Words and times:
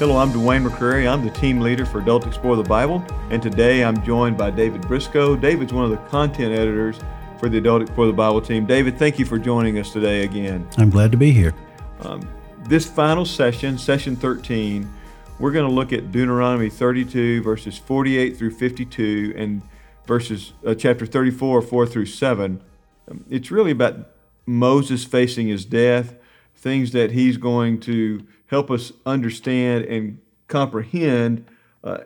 Hello, 0.00 0.16
I'm 0.16 0.32
Dwayne 0.32 0.66
McCrary. 0.66 1.06
I'm 1.06 1.22
the 1.22 1.30
team 1.30 1.60
leader 1.60 1.84
for 1.84 2.00
Adult 2.00 2.26
Explore 2.26 2.56
the 2.56 2.62
Bible, 2.62 3.04
and 3.28 3.42
today 3.42 3.84
I'm 3.84 4.02
joined 4.02 4.38
by 4.38 4.50
David 4.50 4.80
Briscoe. 4.88 5.36
David's 5.36 5.74
one 5.74 5.84
of 5.84 5.90
the 5.90 5.98
content 6.08 6.54
editors 6.54 6.98
for 7.38 7.50
the 7.50 7.58
Adult 7.58 7.82
Explore 7.82 8.06
the 8.06 8.14
Bible 8.14 8.40
team. 8.40 8.64
David, 8.64 8.98
thank 8.98 9.18
you 9.18 9.26
for 9.26 9.38
joining 9.38 9.78
us 9.78 9.92
today 9.92 10.24
again. 10.24 10.66
I'm 10.78 10.88
glad 10.88 11.12
to 11.12 11.18
be 11.18 11.32
here. 11.32 11.54
Um, 12.00 12.26
this 12.60 12.88
final 12.88 13.26
session, 13.26 13.76
session 13.76 14.16
13, 14.16 14.90
we're 15.38 15.52
going 15.52 15.68
to 15.68 15.74
look 15.74 15.92
at 15.92 16.10
Deuteronomy 16.10 16.70
32, 16.70 17.42
verses 17.42 17.76
48 17.76 18.38
through 18.38 18.52
52, 18.52 19.34
and 19.36 19.60
verses 20.06 20.54
uh, 20.64 20.74
chapter 20.74 21.04
34, 21.04 21.60
4 21.60 21.86
through 21.86 22.06
7. 22.06 22.62
Um, 23.10 23.26
it's 23.28 23.50
really 23.50 23.72
about 23.72 24.12
Moses 24.46 25.04
facing 25.04 25.48
his 25.48 25.66
death, 25.66 26.14
things 26.56 26.92
that 26.92 27.10
he's 27.10 27.36
going 27.36 27.80
to 27.80 28.26
help 28.50 28.68
us 28.68 28.92
understand 29.06 29.84
and 29.84 30.20
comprehend 30.48 31.46
uh, 31.84 31.98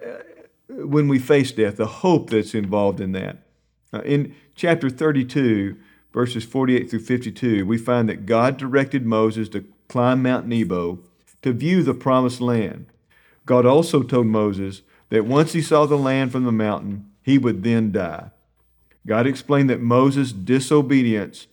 when 0.68 1.08
we 1.08 1.18
face 1.18 1.50
death, 1.52 1.76
the 1.76 1.86
hope 1.86 2.30
that's 2.30 2.54
involved 2.54 3.00
in 3.00 3.12
that. 3.12 3.38
Uh, 3.92 4.00
in 4.00 4.34
chapter 4.54 4.90
32, 4.90 5.74
verses 6.12 6.44
48 6.44 6.90
through 6.90 7.00
52, 7.00 7.64
we 7.64 7.78
find 7.78 8.08
that 8.10 8.26
God 8.26 8.58
directed 8.58 9.06
Moses 9.06 9.48
to 9.50 9.64
climb 9.88 10.22
Mount 10.22 10.46
Nebo 10.46 10.98
to 11.40 11.52
view 11.52 11.82
the 11.82 11.94
promised 11.94 12.42
land. 12.42 12.86
God 13.46 13.64
also 13.64 14.02
told 14.02 14.26
Moses 14.26 14.82
that 15.08 15.24
once 15.24 15.54
he 15.54 15.62
saw 15.62 15.86
the 15.86 15.98
land 15.98 16.30
from 16.30 16.44
the 16.44 16.52
mountain, 16.52 17.10
he 17.22 17.38
would 17.38 17.62
then 17.62 17.90
die. 17.90 18.30
God 19.06 19.26
explained 19.26 19.70
that 19.70 19.80
Moses' 19.80 20.32
disobedience 20.32 21.46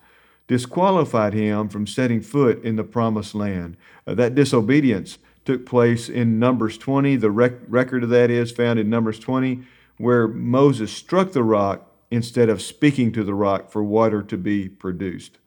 disqualified 0.52 1.34
him 1.34 1.70
from 1.70 1.88
setting 1.88 2.20
foot 2.20 2.62
in 2.62 2.76
the 2.76 2.84
promised 2.84 3.34
land. 3.34 3.78
Uh, 4.06 4.14
that 4.14 4.36
disobedience 4.36 5.18
took 5.46 5.66
place 5.66 6.10
in 6.10 6.40
Numbers 6.40 6.78
20. 6.78 7.16
The 7.16 7.32
rec- 7.32 7.54
record 7.70 8.04
of 8.04 8.10
that 8.10 8.30
is 8.30 8.52
found 8.52 8.78
in 8.78 8.90
Numbers 8.90 9.18
20, 9.18 9.64
where 9.98 10.28
Moses 10.28 10.92
struck 10.92 11.32
the 11.32 11.42
rock 11.42 11.90
instead 12.12 12.50
of 12.50 12.62
speaking 12.62 13.14
to 13.14 13.24
the 13.24 13.34
rock 13.34 13.72
for 13.72 13.82
water 13.82 14.22
to 14.22 14.38
be 14.38 14.68
produced. 14.68 15.38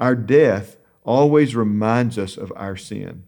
Our 0.00 0.16
death 0.16 0.78
always 1.04 1.54
reminds 1.54 2.18
us 2.18 2.36
of 2.36 2.52
our 2.56 2.76
sin. 2.76 3.22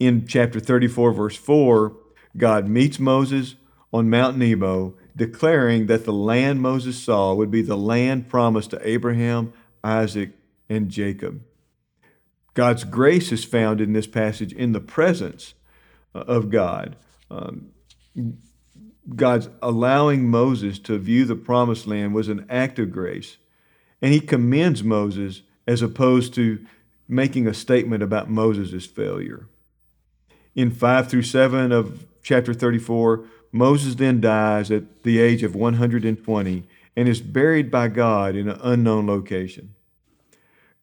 In 0.00 0.26
chapter 0.26 0.58
34, 0.58 1.12
verse 1.12 1.36
4, 1.36 1.96
God 2.36 2.66
meets 2.66 2.98
Moses 2.98 3.54
on 3.92 4.10
Mount 4.10 4.36
Nebo 4.36 4.96
declaring 5.16 5.86
that 5.86 6.04
the 6.04 6.12
land 6.12 6.60
Moses 6.60 7.02
saw 7.02 7.34
would 7.34 7.50
be 7.50 7.62
the 7.62 7.76
land 7.76 8.28
promised 8.28 8.70
to 8.70 8.88
Abraham, 8.88 9.52
Isaac, 9.82 10.32
and 10.68 10.90
Jacob. 10.90 11.42
God's 12.54 12.84
grace 12.84 13.32
is 13.32 13.44
found 13.44 13.80
in 13.80 13.92
this 13.92 14.06
passage 14.06 14.52
in 14.52 14.72
the 14.72 14.80
presence 14.80 15.54
uh, 16.14 16.20
of 16.20 16.50
God. 16.50 16.96
Um, 17.30 17.70
God's 19.14 19.48
allowing 19.62 20.28
Moses 20.28 20.78
to 20.80 20.98
view 20.98 21.24
the 21.24 21.36
promised 21.36 21.86
land 21.86 22.14
was 22.14 22.28
an 22.28 22.46
act 22.48 22.78
of 22.78 22.92
grace. 22.92 23.36
And 24.02 24.12
he 24.12 24.20
commends 24.20 24.82
Moses 24.82 25.42
as 25.66 25.82
opposed 25.82 26.34
to 26.34 26.64
making 27.08 27.46
a 27.46 27.54
statement 27.54 28.02
about 28.02 28.28
Moses' 28.28 28.86
failure. 28.86 29.46
In 30.54 30.70
5 30.70 31.08
through 31.08 31.22
7 31.22 31.72
of 31.72 32.06
chapter 32.22 32.52
34, 32.52 33.24
Moses 33.52 33.94
then 33.94 34.20
dies 34.20 34.70
at 34.70 35.02
the 35.02 35.18
age 35.18 35.42
of 35.42 35.54
120 35.54 36.64
and 36.96 37.08
is 37.08 37.20
buried 37.20 37.70
by 37.70 37.88
God 37.88 38.34
in 38.34 38.48
an 38.48 38.58
unknown 38.62 39.06
location. 39.06 39.74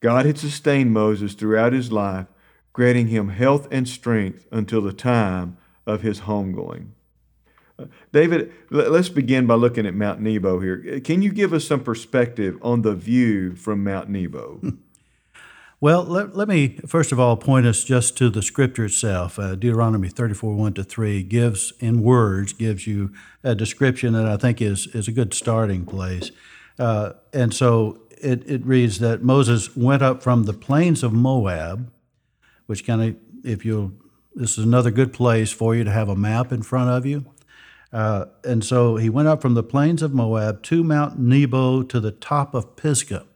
God 0.00 0.26
had 0.26 0.38
sustained 0.38 0.92
Moses 0.92 1.34
throughout 1.34 1.72
his 1.72 1.90
life, 1.90 2.26
granting 2.72 3.08
him 3.08 3.28
health 3.28 3.68
and 3.70 3.88
strength 3.88 4.46
until 4.50 4.82
the 4.82 4.92
time 4.92 5.56
of 5.86 6.02
his 6.02 6.20
homegoing. 6.20 6.88
David, 8.12 8.52
let's 8.70 9.08
begin 9.08 9.46
by 9.46 9.54
looking 9.54 9.86
at 9.86 9.94
Mount 9.94 10.20
Nebo 10.20 10.60
here. 10.60 11.00
Can 11.00 11.22
you 11.22 11.32
give 11.32 11.52
us 11.52 11.66
some 11.66 11.82
perspective 11.82 12.56
on 12.62 12.82
the 12.82 12.94
view 12.94 13.56
from 13.56 13.82
Mount 13.82 14.08
Nebo? 14.08 14.60
Well, 15.84 16.04
let, 16.04 16.34
let 16.34 16.48
me 16.48 16.78
first 16.86 17.12
of 17.12 17.20
all 17.20 17.36
point 17.36 17.66
us 17.66 17.84
just 17.84 18.16
to 18.16 18.30
the 18.30 18.40
scripture 18.40 18.86
itself. 18.86 19.38
Uh, 19.38 19.54
Deuteronomy 19.54 20.08
34, 20.08 20.54
1 20.54 20.72
to 20.72 20.82
3 20.82 21.22
gives, 21.24 21.74
in 21.78 22.00
words, 22.00 22.54
gives 22.54 22.86
you 22.86 23.12
a 23.42 23.54
description 23.54 24.14
that 24.14 24.24
I 24.24 24.38
think 24.38 24.62
is, 24.62 24.86
is 24.94 25.08
a 25.08 25.12
good 25.12 25.34
starting 25.34 25.84
place. 25.84 26.30
Uh, 26.78 27.12
and 27.34 27.52
so 27.52 28.00
it, 28.22 28.48
it 28.48 28.64
reads 28.64 28.98
that 29.00 29.22
Moses 29.22 29.76
went 29.76 30.00
up 30.00 30.22
from 30.22 30.44
the 30.44 30.54
plains 30.54 31.02
of 31.02 31.12
Moab, 31.12 31.92
which 32.64 32.86
kind 32.86 33.02
of, 33.02 33.16
if 33.44 33.66
you'll, 33.66 33.92
this 34.34 34.56
is 34.56 34.64
another 34.64 34.90
good 34.90 35.12
place 35.12 35.52
for 35.52 35.74
you 35.74 35.84
to 35.84 35.90
have 35.90 36.08
a 36.08 36.16
map 36.16 36.50
in 36.50 36.62
front 36.62 36.88
of 36.88 37.04
you. 37.04 37.26
Uh, 37.92 38.24
and 38.42 38.64
so 38.64 38.96
he 38.96 39.10
went 39.10 39.28
up 39.28 39.42
from 39.42 39.52
the 39.52 39.62
plains 39.62 40.00
of 40.00 40.14
Moab 40.14 40.62
to 40.62 40.82
Mount 40.82 41.18
Nebo 41.18 41.82
to 41.82 42.00
the 42.00 42.10
top 42.10 42.54
of 42.54 42.74
Pisgah. 42.74 43.26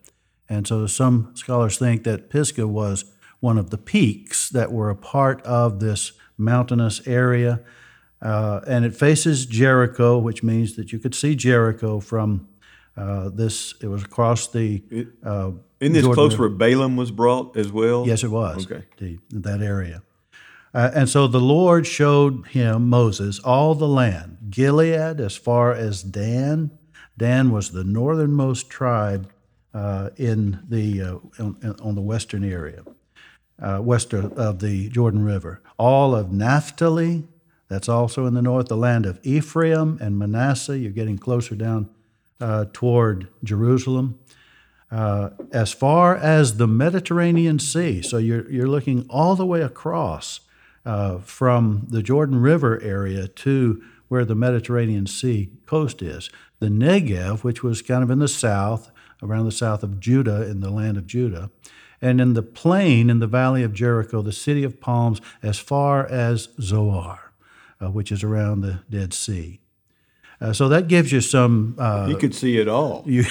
And 0.48 0.66
so 0.66 0.86
some 0.86 1.32
scholars 1.34 1.78
think 1.78 2.04
that 2.04 2.30
Pisgah 2.30 2.66
was 2.66 3.04
one 3.40 3.58
of 3.58 3.70
the 3.70 3.78
peaks 3.78 4.48
that 4.50 4.72
were 4.72 4.90
a 4.90 4.96
part 4.96 5.42
of 5.42 5.80
this 5.80 6.12
mountainous 6.36 7.06
area. 7.06 7.60
Uh, 8.20 8.60
and 8.66 8.84
it 8.84 8.96
faces 8.96 9.46
Jericho, 9.46 10.18
which 10.18 10.42
means 10.42 10.76
that 10.76 10.92
you 10.92 10.98
could 10.98 11.14
see 11.14 11.36
Jericho 11.36 12.00
from 12.00 12.48
uh, 12.96 13.28
this. 13.28 13.74
It 13.80 13.88
was 13.88 14.02
across 14.02 14.48
the. 14.48 14.82
Uh, 15.24 15.52
in 15.80 15.92
this 15.92 16.02
Jordan 16.02 16.14
close 16.14 16.32
River. 16.32 16.48
where 16.48 16.56
Balaam 16.58 16.96
was 16.96 17.12
brought 17.12 17.56
as 17.56 17.70
well? 17.70 18.06
Yes, 18.06 18.24
it 18.24 18.30
was. 18.30 18.66
Okay. 18.70 18.84
in 19.00 19.42
that 19.42 19.62
area. 19.62 20.02
Uh, 20.74 20.90
and 20.94 21.08
so 21.08 21.26
the 21.26 21.40
Lord 21.40 21.86
showed 21.86 22.48
him, 22.48 22.88
Moses, 22.88 23.38
all 23.38 23.74
the 23.74 23.88
land, 23.88 24.38
Gilead 24.50 25.20
as 25.20 25.36
far 25.36 25.72
as 25.72 26.02
Dan. 26.02 26.72
Dan 27.16 27.50
was 27.50 27.70
the 27.70 27.84
northernmost 27.84 28.68
tribe 28.68 29.30
in 29.74 30.60
the 30.68 31.02
uh, 31.02 31.42
on, 31.42 31.76
on, 31.80 31.94
the 31.94 32.00
western 32.00 32.44
area, 32.44 32.82
uh, 33.62 33.80
west 33.82 34.12
of 34.12 34.60
the 34.60 34.88
Jordan 34.88 35.24
River. 35.24 35.62
All 35.78 36.14
of 36.14 36.32
Naphtali, 36.32 37.24
that's 37.68 37.88
also 37.88 38.26
in 38.26 38.34
the 38.34 38.42
north. 38.42 38.68
The 38.68 38.76
land 38.76 39.06
of 39.06 39.20
Ephraim 39.22 39.98
and 40.00 40.18
Manasseh. 40.18 40.78
You're 40.78 40.92
getting 40.92 41.18
closer 41.18 41.54
down 41.54 41.90
uh, 42.40 42.66
toward 42.72 43.28
Jerusalem. 43.44 44.18
Uh, 44.90 45.30
as 45.52 45.70
far 45.70 46.16
as 46.16 46.56
the 46.56 46.66
Mediterranean 46.66 47.58
Sea, 47.58 48.00
so 48.00 48.16
you're 48.16 48.50
you're 48.50 48.68
looking 48.68 49.06
all 49.10 49.36
the 49.36 49.44
way 49.44 49.60
across 49.60 50.40
uh, 50.86 51.18
from 51.18 51.86
the 51.90 52.02
Jordan 52.02 52.40
River 52.40 52.80
area 52.82 53.28
to 53.28 53.82
where 54.08 54.24
the 54.24 54.34
Mediterranean 54.34 55.06
Sea 55.06 55.50
coast 55.66 56.00
is. 56.00 56.30
The 56.60 56.68
Negev, 56.68 57.44
which 57.44 57.62
was 57.62 57.82
kind 57.82 58.02
of 58.02 58.10
in 58.10 58.18
the 58.18 58.28
south, 58.28 58.90
around 59.22 59.44
the 59.44 59.52
south 59.52 59.82
of 59.82 60.00
Judah 60.00 60.48
in 60.48 60.60
the 60.60 60.70
land 60.70 60.96
of 60.96 61.06
Judah, 61.06 61.50
and 62.00 62.20
in 62.20 62.34
the 62.34 62.42
plain 62.42 63.10
in 63.10 63.18
the 63.18 63.26
valley 63.26 63.62
of 63.62 63.72
Jericho, 63.72 64.22
the 64.22 64.32
city 64.32 64.64
of 64.64 64.80
palms, 64.80 65.20
as 65.42 65.58
far 65.58 66.06
as 66.06 66.48
Zoar, 66.60 67.32
uh, 67.80 67.90
which 67.90 68.12
is 68.12 68.22
around 68.22 68.60
the 68.60 68.80
Dead 68.88 69.12
Sea. 69.12 69.60
Uh, 70.40 70.52
so 70.52 70.68
that 70.68 70.88
gives 70.88 71.10
you 71.10 71.20
some. 71.20 71.74
Uh, 71.78 72.06
you 72.08 72.16
could 72.16 72.34
see 72.34 72.58
it 72.58 72.68
all. 72.68 73.02
You 73.06 73.24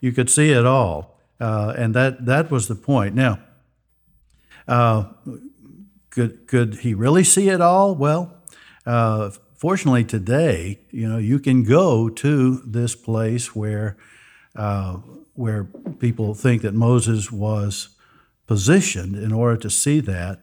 you 0.00 0.12
could 0.12 0.30
see 0.30 0.50
it 0.50 0.64
all, 0.64 1.18
uh, 1.40 1.74
and 1.76 1.94
that 1.94 2.24
that 2.26 2.50
was 2.50 2.68
the 2.68 2.74
point. 2.74 3.14
Now, 3.14 3.38
uh, 4.66 5.04
could 6.10 6.46
could 6.46 6.76
he 6.76 6.94
really 6.94 7.24
see 7.24 7.48
it 7.50 7.60
all? 7.60 7.94
Well, 7.94 8.34
uh, 8.86 9.30
fortunately 9.56 10.04
today, 10.04 10.80
you 10.90 11.08
know, 11.08 11.18
you 11.18 11.38
can 11.38 11.64
go 11.64 12.08
to 12.08 12.62
this 12.64 12.94
place 12.94 13.54
where 13.54 13.96
where 15.34 15.64
people 15.98 16.34
think 16.34 16.62
that 16.62 16.74
Moses 16.74 17.30
was 17.32 17.88
positioned 18.46 19.16
in 19.16 19.32
order 19.32 19.56
to 19.56 19.70
see 19.70 20.00
that. 20.00 20.40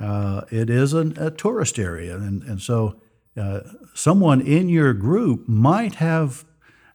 Uh, 0.00 0.42
it 0.50 0.68
is 0.68 0.94
an, 0.94 1.16
a 1.18 1.30
tourist 1.30 1.78
area, 1.78 2.16
and, 2.16 2.42
and 2.42 2.60
so 2.60 2.96
uh, 3.36 3.60
someone 3.94 4.40
in 4.40 4.68
your 4.68 4.92
group 4.92 5.48
might 5.48 5.96
have 5.96 6.44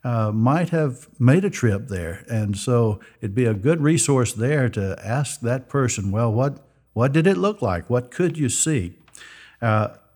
uh, 0.04 0.32
might 0.32 0.70
have 0.70 1.08
made 1.20 1.44
a 1.44 1.50
trip 1.50 1.88
there, 1.88 2.24
and 2.30 2.58
so 2.58 3.00
it'd 3.20 3.36
be 3.36 3.46
a 3.46 3.54
good 3.54 3.82
resource 3.82 4.34
there 4.34 4.70
to 4.70 4.98
ask 5.04 5.42
that 5.42 5.68
person. 5.68 6.12
Well, 6.12 6.32
what 6.32 6.66
what 6.94 7.12
did 7.14 7.28
it 7.28 7.38
look 7.38 7.62
like? 7.62 7.90
What 7.90 8.12
could 8.12 8.38
you 8.38 8.50
see? 8.50 8.98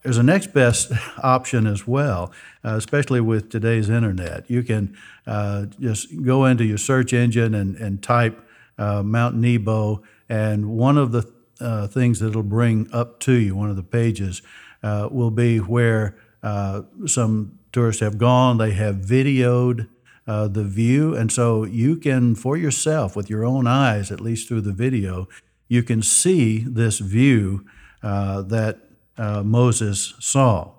There's 0.04 0.18
a 0.18 0.24
next 0.24 0.54
best 0.54 0.92
option 1.24 1.68
as 1.68 1.88
well, 1.88 2.32
uh, 2.64 2.76
especially 2.76 3.22
with 3.22 3.50
today's 3.50 3.90
internet. 3.90 4.50
You 4.50 4.64
can 4.64 4.98
uh, 5.28 5.66
just 5.80 6.24
go 6.24 6.46
into 6.46 6.64
your 6.64 6.80
search 6.80 7.14
engine 7.14 7.54
and, 7.54 7.76
and 7.76 8.02
type 8.02 8.44
uh, 8.78 9.04
Mount 9.04 9.36
Nebo, 9.36 10.02
and 10.28 10.72
one 10.72 10.98
of 10.98 11.12
the 11.12 11.32
uh, 11.60 11.86
things 11.88 12.20
that 12.20 12.30
it'll 12.30 12.42
bring 12.42 12.90
up 12.92 13.20
to 13.20 13.34
you, 13.34 13.56
one 13.56 13.70
of 13.70 13.76
the 13.76 13.84
pages, 13.84 14.42
uh, 14.82 15.08
will 15.12 15.30
be 15.30 15.60
where 15.60 16.18
uh, 16.42 16.82
some 17.06 17.60
tourists 17.72 18.02
have 18.02 18.18
gone. 18.18 18.58
They 18.58 18.72
have 18.72 18.96
videoed 18.96 19.88
the 20.26 20.64
view, 20.64 21.14
and 21.14 21.30
so 21.30 21.66
you 21.66 21.98
can, 21.98 22.36
for 22.36 22.56
yourself, 22.56 23.18
with 23.18 23.30
your 23.30 23.44
own 23.44 23.68
eyes, 23.68 24.14
at 24.14 24.22
least 24.22 24.48
through 24.48 24.62
the 24.62 24.72
video, 24.72 25.28
you 25.68 25.84
can 25.84 26.02
see 26.02 26.60
this 26.60 27.00
view 27.00 27.66
that 28.02 28.80
uh, 29.22 29.44
Moses 29.44 30.16
saw. 30.20 30.72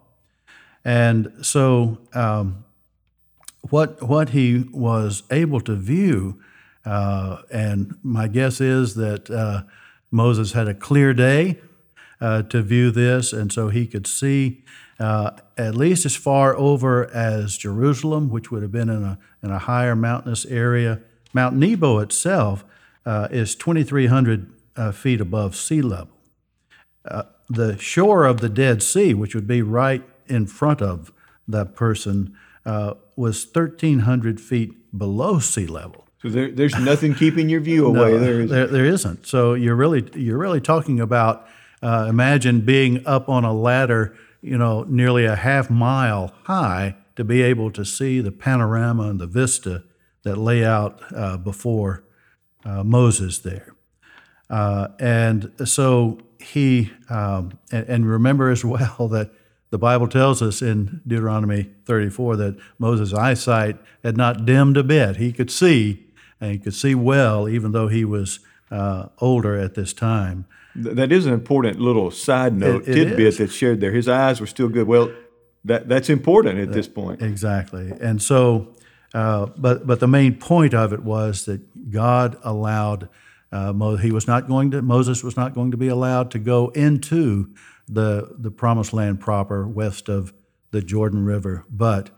And 0.85 1.33
so, 1.43 1.99
um, 2.13 2.65
what, 3.71 4.03
what 4.03 4.31
he 4.31 4.65
was 4.73 5.23
able 5.31 5.61
to 5.61 5.77
view, 5.77 6.43
uh, 6.85 7.43
and 7.53 7.95
my 8.03 8.27
guess 8.27 8.61
is 8.61 8.97
that 8.97 9.31
uh, 9.31 9.63
Moses 10.11 10.53
had 10.53 10.67
a 10.67 10.75
clear 10.75 11.15
day 11.15 11.61
uh, 12.21 12.43
to 12.43 12.63
view 12.63 12.91
this, 12.91 13.33
and 13.33 13.53
so 13.53 13.69
he 13.69 13.87
could 13.87 14.09
see 14.09 14.65
uh, 14.99 15.31
at 15.57 15.77
least 15.77 16.05
as 16.05 16.17
far 16.17 16.57
over 16.57 17.09
as 17.15 17.57
Jerusalem, 17.57 18.29
which 18.29 18.51
would 18.51 18.63
have 18.63 18.73
been 18.73 18.89
in 18.89 19.05
a, 19.05 19.19
in 19.41 19.53
a 19.53 19.61
higher 19.61 19.95
mountainous 19.95 20.45
area. 20.47 21.01
Mount 21.33 21.55
Nebo 21.55 22.01
itself 22.01 22.65
is 23.07 23.55
2,300 23.55 24.53
uh, 24.75 24.91
feet 24.91 25.21
above 25.21 25.55
sea 25.55 25.81
level. 25.81 26.17
The 27.49 27.79
shore 27.79 28.25
of 28.25 28.41
the 28.41 28.49
Dead 28.49 28.83
Sea, 28.83 29.15
which 29.15 29.35
would 29.35 29.47
be 29.47 29.63
right 29.63 30.03
in 30.27 30.47
front 30.47 30.81
of 30.81 31.13
that 31.49 31.75
person, 31.75 32.37
uh, 32.65 32.95
was 33.17 33.45
1,300 33.45 34.41
feet 34.41 34.97
below 34.97 35.39
sea 35.39 35.67
level. 35.67 36.07
So 36.23 36.29
there, 36.29 36.51
there's 36.51 36.79
nothing 36.79 37.15
keeping 37.15 37.49
your 37.49 37.61
view 37.61 37.87
away. 37.87 38.13
No, 38.13 38.19
there 38.19 38.41
is. 38.43 38.51
there, 38.51 38.67
there 38.69 38.85
isn't. 38.85 39.27
So 39.27 39.55
you're 39.55 39.75
really 39.75 40.09
you're 40.15 40.39
really 40.39 40.61
talking 40.61 41.01
about 41.01 41.49
uh, 41.83 42.07
imagine 42.09 42.61
being 42.61 43.05
up 43.07 43.29
on 43.29 43.45
a 43.45 43.53
ladder, 43.53 44.17
you 44.41 44.57
know, 44.57 44.85
nearly 44.85 45.25
a 45.25 45.35
half 45.35 45.69
mile 45.69 46.33
high 46.45 46.95
to 47.17 47.25
be 47.25 47.43
able 47.43 47.73
to 47.73 47.85
see 47.85 48.21
the 48.21 48.31
panorama 48.31 49.09
and 49.09 49.21
the 49.21 49.27
vista 49.27 49.83
that 50.23 50.37
lay 50.37 50.65
out 50.65 51.01
uh, 51.13 51.37
before 51.37 52.05
uh, 52.65 52.85
Moses 52.85 53.41
there. 53.41 53.75
Uh, 54.49 54.89
and 55.01 55.51
so 55.65 56.19
he, 56.43 56.91
um, 57.09 57.59
and, 57.71 57.89
and 57.89 58.07
remember 58.11 58.51
as 58.51 58.65
well 58.65 59.09
that 59.13 59.31
the 59.71 59.79
Bible 59.79 60.07
tells 60.09 60.43
us 60.43 60.61
in 60.61 61.01
Deuteronomy 61.07 61.71
34 61.87 62.37
that 62.37 62.57
Moses' 62.79 63.15
eyesight 63.15 63.77
had 64.05 64.17
not 64.17 64.45
dimmed 64.45 64.77
a 64.77 64.83
bit. 64.85 65.17
He 65.17 65.33
could 65.33 65.51
see, 65.51 66.05
and 66.41 66.53
he 66.53 66.59
could 66.59 66.75
see 66.75 66.95
well, 66.95 67.49
even 67.49 67.73
though 67.73 67.89
he 67.89 68.05
was 68.05 68.41
uh, 68.71 69.07
older 69.19 69.57
at 69.57 69.75
this 69.75 69.93
time. 69.93 70.45
That 70.75 71.11
is 71.13 71.27
an 71.27 71.33
important 71.35 71.81
little 71.81 72.11
side 72.11 72.55
note, 72.55 72.83
It- 72.87 72.91
it 72.99 73.05
tidbit 73.05 73.21
is. 73.27 73.39
that's 73.39 73.53
shared 73.55 73.81
there. 73.81 73.93
His 73.93 74.09
eyes 74.09 74.41
were 74.41 74.47
still 74.47 74.69
good. 74.69 74.87
Well, 74.87 75.11
that, 75.65 75.89
that's 75.89 76.11
important 76.11 76.59
at 76.59 76.73
this 76.73 76.89
point. 76.89 77.23
Exactly. 77.23 77.93
And 78.01 78.21
so, 78.21 78.75
uh, 79.15 79.47
but 79.57 79.87
but 79.87 80.01
the 80.01 80.09
main 80.09 80.35
point 80.35 80.75
of 80.75 80.93
it 80.93 81.03
was 81.05 81.45
that 81.45 81.91
God 81.91 82.37
allowed 82.43 83.09
uh, 83.53 83.97
he 83.97 84.11
was 84.11 84.27
not 84.27 84.49
going 84.49 84.71
to 84.71 84.81
Moses 84.83 85.23
was 85.23 85.37
not 85.37 85.55
going 85.55 85.71
to 85.71 85.77
be 85.77 85.89
allowed 85.89 86.31
to 86.31 86.39
go 86.39 86.69
into 86.71 87.51
the 87.87 88.35
the 88.39 88.51
promised 88.51 88.93
land 88.93 89.21
proper 89.21 89.67
west 89.69 90.09
of 90.09 90.33
the 90.71 90.81
Jordan 90.81 91.25
River, 91.25 91.65
but 91.71 92.11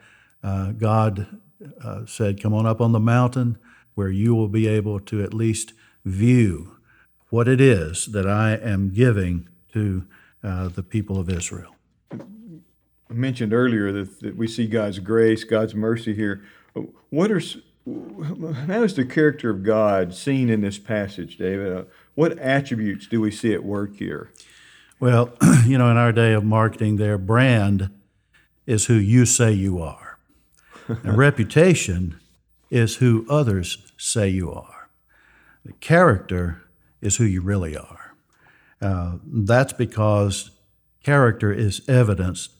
uh, 0.43 0.71
God 0.73 1.41
uh, 1.83 2.07
said, 2.07 2.41
"Come 2.41 2.55
on 2.55 2.67
up 2.67 2.81
on 2.81 2.93
the 2.93 3.01
mountain 3.01 3.59
where 3.95 4.11
you 4.11 4.35
will 4.35 4.49
be 4.49 4.69
able 4.69 5.01
to 5.01 5.23
at 5.23 5.35
least 5.35 5.73
view 6.05 6.77
what 7.31 7.49
it 7.49 7.61
is 7.61 8.07
that 8.07 8.29
I 8.29 8.53
am 8.53 8.91
giving 8.91 9.49
to 9.73 10.07
uh, 10.43 10.69
the 10.69 10.83
people 10.85 11.19
of 11.19 11.29
Israel." 11.29 11.75
I 12.13 13.13
mentioned 13.13 13.53
earlier 13.53 13.93
that, 13.93 14.21
that 14.21 14.37
we 14.37 14.47
see 14.47 14.67
God's 14.67 14.99
grace, 14.99 15.45
God's 15.45 15.75
mercy 15.75 16.15
here. 16.15 16.43
What 17.11 17.31
are 17.31 17.41
how 17.87 18.83
is 18.83 18.95
the 18.95 19.05
character 19.05 19.51
of 19.51 19.63
God 19.63 20.15
seen 20.15 20.49
in 20.49 20.63
this 20.63 20.79
passage, 20.79 21.37
David? 21.37 21.77
Uh, 21.77 21.85
what 22.15 22.39
attributes 22.39 23.07
do 23.07 23.21
we 23.21 23.31
see 23.31 23.53
at 23.53 23.63
work 23.63 23.97
here? 23.97 24.31
Well, 25.01 25.37
you 25.67 25.77
know, 25.77 25.91
in 25.91 25.97
our 25.97 26.13
day 26.13 26.33
of 26.33 26.45
marketing, 26.45 26.97
their 26.97 27.19
brand 27.19 27.91
is 28.67 28.87
who 28.87 28.95
you 28.95 29.27
say 29.27 29.53
you 29.53 29.83
are, 29.83 30.19
and 30.89 31.19
reputation 31.19 32.19
is 32.71 32.97
who 32.97 33.27
others 33.29 33.93
say 33.99 34.29
you 34.29 34.51
are. 34.51 34.89
The 35.65 35.75
character 35.75 36.63
is 37.03 37.17
who 37.17 37.25
you 37.25 37.43
really 37.43 37.77
are. 37.77 38.17
Uh, 38.81 39.19
that's 39.27 39.73
because 39.75 40.51
character 41.03 41.53
is 41.53 41.87
evidenced 41.87 42.51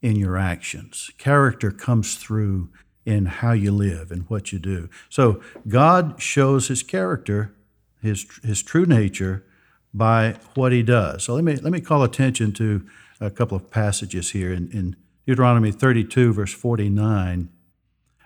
in 0.00 0.16
your 0.16 0.38
actions. 0.38 1.10
Character 1.18 1.70
comes 1.70 2.16
through 2.16 2.70
in 3.04 3.26
how 3.26 3.52
you 3.52 3.72
live 3.72 4.10
and 4.10 4.28
what 4.28 4.52
you 4.52 4.58
do. 4.58 4.88
So 5.08 5.40
God 5.66 6.20
shows 6.20 6.68
His 6.68 6.82
character, 6.82 7.54
His 8.02 8.26
His 8.42 8.62
true 8.62 8.86
nature, 8.86 9.44
by 9.92 10.36
what 10.54 10.72
He 10.72 10.82
does. 10.82 11.24
So 11.24 11.34
let 11.34 11.44
me 11.44 11.56
let 11.56 11.72
me 11.72 11.80
call 11.80 12.02
attention 12.02 12.52
to 12.54 12.86
a 13.20 13.30
couple 13.30 13.56
of 13.56 13.70
passages 13.70 14.30
here 14.30 14.52
in, 14.52 14.70
in 14.70 14.96
Deuteronomy 15.26 15.70
32, 15.70 16.32
verse 16.32 16.52
49. 16.52 17.50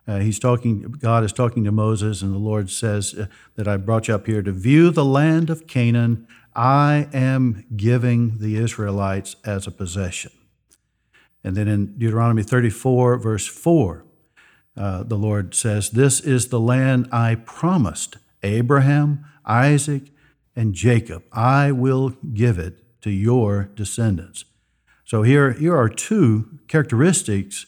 Uh, 0.06 0.18
he's 0.18 0.38
talking. 0.38 0.82
God 0.82 1.24
is 1.24 1.32
talking 1.32 1.64
to 1.64 1.72
Moses, 1.72 2.20
and 2.20 2.32
the 2.32 2.38
Lord 2.38 2.70
says 2.70 3.14
uh, 3.14 3.26
that 3.56 3.66
I 3.66 3.78
brought 3.78 4.08
you 4.08 4.14
up 4.14 4.26
here 4.26 4.42
to 4.42 4.52
view 4.52 4.90
the 4.90 5.04
land 5.04 5.48
of 5.48 5.66
Canaan. 5.66 6.28
I 6.54 7.08
am 7.12 7.64
giving 7.74 8.38
the 8.38 8.56
Israelites 8.56 9.36
as 9.44 9.66
a 9.66 9.70
possession. 9.70 10.30
And 11.42 11.56
then 11.56 11.68
in 11.68 11.98
Deuteronomy 11.98 12.42
34, 12.42 13.16
verse 13.18 13.46
4, 13.46 14.04
uh, 14.76 15.02
the 15.04 15.16
Lord 15.16 15.54
says, 15.54 15.90
This 15.90 16.20
is 16.20 16.48
the 16.48 16.60
land 16.60 17.08
I 17.12 17.36
promised 17.36 18.16
Abraham, 18.42 19.24
Isaac, 19.44 20.10
and 20.56 20.74
Jacob. 20.74 21.24
I 21.32 21.72
will 21.72 22.10
give 22.32 22.58
it 22.58 22.78
to 23.02 23.10
your 23.10 23.70
descendants. 23.74 24.44
So 25.04 25.22
here, 25.22 25.52
here 25.52 25.76
are 25.76 25.88
two 25.88 26.58
characteristics 26.68 27.66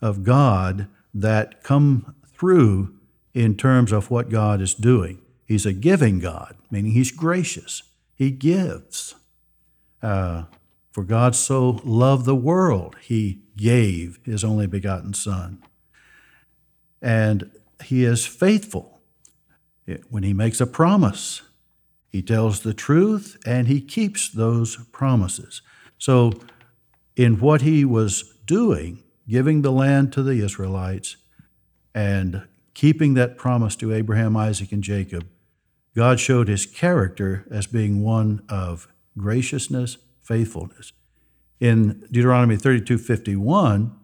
of 0.00 0.22
God 0.22 0.88
that 1.12 1.62
come 1.62 2.14
through 2.26 2.94
in 3.34 3.56
terms 3.56 3.92
of 3.92 4.10
what 4.10 4.30
God 4.30 4.60
is 4.60 4.74
doing. 4.74 5.20
He's 5.44 5.66
a 5.66 5.72
giving 5.72 6.18
God, 6.20 6.56
meaning 6.70 6.92
He's 6.92 7.10
gracious. 7.10 7.82
He 8.14 8.30
gives. 8.30 9.14
Uh, 10.02 10.44
for 10.90 11.04
God 11.04 11.34
so 11.34 11.80
loved 11.84 12.24
the 12.24 12.34
world, 12.34 12.96
He 13.02 13.40
gave 13.56 14.18
His 14.24 14.42
only 14.44 14.66
begotten 14.66 15.14
Son. 15.14 15.62
And 17.06 17.52
He 17.84 18.04
is 18.04 18.26
faithful. 18.26 19.00
When 20.10 20.24
He 20.24 20.32
makes 20.32 20.60
a 20.60 20.66
promise, 20.66 21.42
He 22.08 22.20
tells 22.20 22.60
the 22.60 22.74
truth 22.74 23.38
and 23.46 23.68
He 23.68 23.80
keeps 23.80 24.28
those 24.28 24.76
promises. 24.90 25.62
So, 25.98 26.32
in 27.14 27.38
what 27.38 27.62
He 27.62 27.84
was 27.84 28.34
doing, 28.44 29.04
giving 29.28 29.62
the 29.62 29.70
land 29.70 30.12
to 30.14 30.24
the 30.24 30.44
Israelites 30.44 31.16
and 31.94 32.42
keeping 32.74 33.14
that 33.14 33.38
promise 33.38 33.76
to 33.76 33.94
Abraham, 33.94 34.36
Isaac, 34.36 34.72
and 34.72 34.82
Jacob, 34.82 35.26
God 35.94 36.18
showed 36.18 36.48
his 36.48 36.66
character 36.66 37.46
as 37.50 37.66
being 37.66 38.02
one 38.02 38.42
of 38.48 38.88
graciousness, 39.16 39.96
faithfulness. 40.22 40.92
In 41.58 42.06
Deuteronomy 42.10 42.56
32 42.56 42.98
51, 42.98 43.96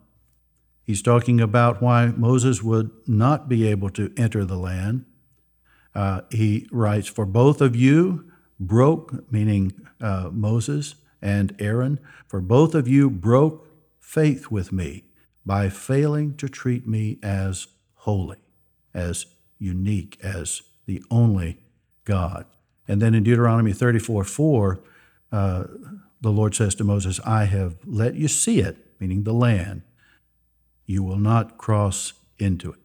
he's 0.83 1.01
talking 1.01 1.39
about 1.41 1.81
why 1.81 2.07
Moses 2.07 2.61
would 2.61 2.91
not 3.07 3.49
be 3.49 3.67
able 3.67 3.89
to 3.91 4.13
enter 4.17 4.45
the 4.45 4.57
land. 4.57 5.05
Uh, 5.95 6.21
he 6.31 6.67
writes, 6.71 7.07
For 7.07 7.25
both 7.25 7.61
of 7.61 7.75
you 7.75 8.31
broke, 8.59 9.31
meaning 9.31 9.73
uh, 10.01 10.29
Moses 10.31 10.95
and 11.21 11.55
Aaron, 11.59 11.99
for 12.27 12.41
both 12.41 12.75
of 12.75 12.87
you 12.87 13.09
broke 13.09 13.67
faith 13.99 14.51
with 14.51 14.71
me 14.71 15.05
by 15.45 15.69
failing 15.69 16.35
to 16.37 16.47
treat 16.47 16.87
me 16.87 17.19
as 17.21 17.67
holy, 17.95 18.37
as 18.93 19.25
unique, 19.59 20.17
as 20.23 20.61
the 20.85 21.03
only 21.09 21.57
God. 22.05 22.45
And 22.87 23.01
then 23.01 23.13
in 23.13 23.23
Deuteronomy 23.23 23.73
34 23.73 24.23
4, 24.23 24.83
uh, 25.31 25.63
the 26.21 26.31
Lord 26.31 26.55
says 26.55 26.75
to 26.75 26.83
Moses, 26.83 27.19
I 27.25 27.45
have 27.45 27.75
let 27.85 28.15
you 28.15 28.27
see 28.27 28.59
it, 28.59 28.77
meaning 28.99 29.23
the 29.23 29.33
land. 29.33 29.83
You 30.85 31.03
will 31.03 31.17
not 31.17 31.57
cross 31.57 32.13
into 32.37 32.71
it. 32.71 32.79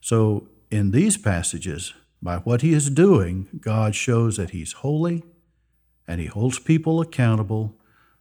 So 0.00 0.48
in 0.70 0.90
these 0.90 1.16
passages, 1.16 1.92
by 2.22 2.36
what 2.38 2.62
he 2.62 2.72
is 2.72 2.90
doing, 2.90 3.48
God 3.60 3.94
shows 3.94 4.36
that 4.36 4.50
he's 4.50 4.72
holy 4.72 5.24
and 6.06 6.20
he 6.20 6.26
holds 6.26 6.58
people 6.58 7.00
accountable 7.00 7.74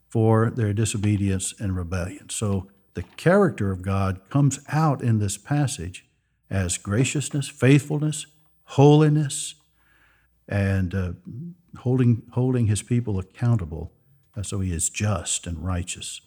for 0.08 0.50
their 0.50 0.74
disobedience 0.74 1.54
and 1.60 1.76
rebellion. 1.76 2.30
So 2.30 2.70
the 2.94 3.04
character 3.04 3.72
of 3.72 3.82
God 3.82 4.22
comes 4.30 4.60
out 4.70 5.02
in 5.02 5.20
this 5.20 5.38
passage 5.38 6.06
as 6.50 6.78
graciousness, 6.78 7.50
faithfulness, 7.50 8.26
holiness, 8.64 9.56
and 10.48 10.94
uh, 10.94 11.14
holding, 11.80 12.24
holding 12.32 12.68
his 12.68 12.82
people 12.82 13.20
accountable 13.20 13.92
uh, 14.38 14.44
so 14.44 14.60
he 14.60 14.72
is 14.72 14.90
just 14.90 15.48
and 15.48 15.64
righteous. 15.64 16.22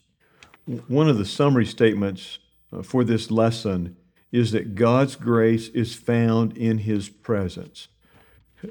One 0.86 1.08
of 1.08 1.18
the 1.18 1.24
summary 1.24 1.66
statements 1.66 2.38
for 2.82 3.04
this 3.04 3.30
lesson 3.30 3.96
is 4.30 4.52
that 4.52 4.74
God's 4.74 5.16
grace 5.16 5.68
is 5.68 5.94
found 5.94 6.56
in 6.56 6.78
His 6.78 7.08
presence. 7.08 7.88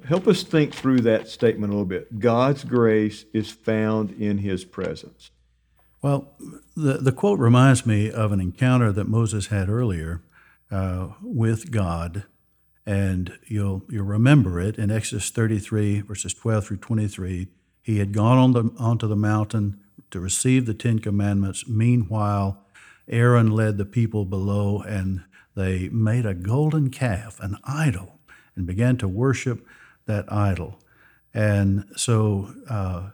Help 0.06 0.27
us 0.27 0.44
think 0.44 0.74
through 0.74 1.01
that 1.01 1.27
statement 1.30 1.72
a 1.72 1.75
little 1.75 1.86
bit. 1.86 2.20
God's 2.20 2.63
grace 2.63 3.25
is 3.34 3.51
found 3.51 4.12
in 4.12 4.39
His 4.39 4.66
presence. 4.66 5.32
Well, 6.01 6.34
the, 6.75 6.94
the 6.94 7.12
quote 7.12 7.39
reminds 7.39 7.86
me 7.86 8.12
of 8.12 8.32
an 8.32 8.39
encounter 8.39 8.92
that 8.92 9.08
Moses 9.08 9.48
had 9.48 9.70
earlier 9.70 10.22
uh, 10.70 11.10
with 11.22 11.72
God, 11.72 12.25
and 12.86 13.38
you'll, 13.48 13.84
you'll 13.89 14.06
remember 14.06 14.60
it 14.60 14.77
in 14.77 14.92
Exodus 14.92 15.32
33, 15.32 16.01
verses 16.01 16.34
12 16.34 16.66
through 16.66 16.77
23. 16.77 17.48
He 17.82 18.00
had 18.00 18.13
gone 18.13 18.38
on 18.38 18.51
the, 18.51 18.72
onto 18.77 19.08
the 19.08 19.16
mountain 19.16 19.80
to 20.12 20.20
receive 20.20 20.66
the 20.66 20.74
Ten 20.74 21.00
Commandments. 21.00 21.68
Meanwhile, 21.68 22.63
Aaron 23.08 23.52
led 23.52 23.78
the 23.78 23.86
people 23.86 24.26
below, 24.26 24.82
and 24.82 25.24
they 25.56 25.90
made 25.90 26.26
a 26.26 26.34
golden 26.34 26.90
calf, 26.90 27.40
an 27.40 27.58
idol, 27.64 28.20
and 28.56 28.68
began 28.68 28.98
to 28.98 29.08
worship 29.08 29.66
that 30.06 30.32
idol. 30.32 30.80
And 31.34 31.86
so 31.96 32.54
uh, 32.70 33.10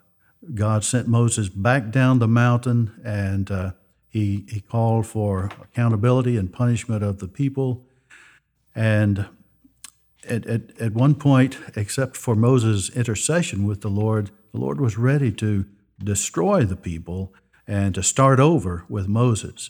God 0.53 0.83
sent 0.83 1.07
Moses 1.07 1.49
back 1.49 1.91
down 1.91 2.19
the 2.19 2.27
mountain, 2.27 2.99
and 3.03 3.49
uh, 3.51 3.71
he, 4.09 4.45
he 4.49 4.61
called 4.61 5.07
for 5.07 5.49
accountability 5.61 6.37
and 6.37 6.51
punishment 6.51 7.03
of 7.03 7.19
the 7.19 7.27
people. 7.27 7.85
And 8.75 9.27
at, 10.27 10.45
at, 10.45 10.79
at 10.79 10.93
one 10.93 11.15
point, 11.15 11.57
except 11.75 12.15
for 12.17 12.35
Moses' 12.35 12.89
intercession 12.89 13.65
with 13.65 13.81
the 13.81 13.89
Lord, 13.89 14.31
the 14.51 14.59
Lord 14.59 14.79
was 14.79 14.97
ready 14.97 15.31
to 15.33 15.65
destroy 16.03 16.63
the 16.63 16.75
people 16.75 17.33
and 17.67 17.95
to 17.95 18.03
start 18.03 18.39
over 18.39 18.85
with 18.89 19.07
Moses. 19.07 19.69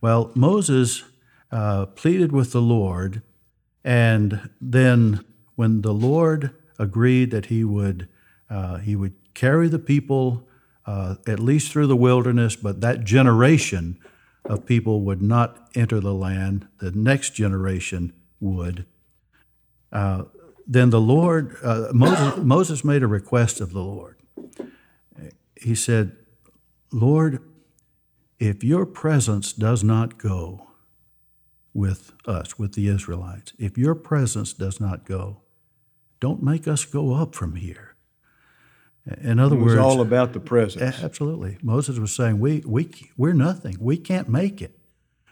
Well, 0.00 0.30
Moses 0.34 1.04
uh, 1.50 1.86
pleaded 1.86 2.32
with 2.32 2.52
the 2.52 2.60
Lord, 2.60 3.22
and 3.84 4.50
then 4.60 5.24
when 5.54 5.82
the 5.82 5.94
Lord 5.94 6.50
agreed 6.78 7.30
that 7.30 7.46
he 7.46 7.64
would, 7.64 8.08
uh, 8.50 8.78
he 8.78 8.94
would 8.94 9.14
carry 9.34 9.68
the 9.68 9.78
people 9.78 10.46
uh, 10.86 11.16
at 11.26 11.40
least 11.40 11.72
through 11.72 11.86
the 11.86 11.96
wilderness, 11.96 12.56
but 12.56 12.80
that 12.80 13.04
generation 13.04 13.98
of 14.44 14.66
people 14.66 15.00
would 15.02 15.22
not 15.22 15.68
enter 15.74 15.98
the 16.00 16.14
land. 16.14 16.68
The 16.78 16.92
next 16.92 17.30
generation 17.30 18.12
would. 18.40 18.86
Uh, 19.92 20.24
then 20.66 20.90
the 20.90 21.00
Lord, 21.00 21.56
uh, 21.62 21.88
Moses, 21.92 22.44
Moses 22.44 22.84
made 22.84 23.02
a 23.02 23.06
request 23.06 23.60
of 23.60 23.72
the 23.72 23.80
Lord. 23.82 24.16
He 25.56 25.74
said, 25.74 26.16
Lord, 26.92 27.40
if 28.38 28.62
your 28.62 28.86
presence 28.86 29.52
does 29.52 29.82
not 29.82 30.18
go 30.18 30.68
with 31.72 32.12
us, 32.26 32.58
with 32.58 32.74
the 32.74 32.88
Israelites, 32.88 33.52
if 33.58 33.76
your 33.76 33.94
presence 33.94 34.52
does 34.52 34.80
not 34.80 35.04
go, 35.04 35.42
don't 36.20 36.42
make 36.42 36.66
us 36.66 36.84
go 36.84 37.14
up 37.14 37.34
from 37.34 37.56
here. 37.56 37.94
In 39.20 39.38
other 39.38 39.56
it 39.56 39.60
was 39.60 39.74
words, 39.74 39.84
all 39.84 40.00
about 40.00 40.32
the 40.32 40.40
presence. 40.40 41.02
Absolutely. 41.02 41.58
Moses 41.62 41.98
was 41.98 42.14
saying, 42.14 42.40
we, 42.40 42.62
we, 42.66 42.90
we're 43.16 43.32
nothing. 43.32 43.76
We 43.78 43.96
can't 43.96 44.28
make 44.28 44.60
it. 44.60 44.78